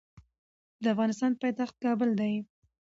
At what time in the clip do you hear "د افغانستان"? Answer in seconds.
0.83-1.31